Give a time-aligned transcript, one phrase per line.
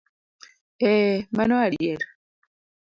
[0.89, 2.01] Ee, mano adier!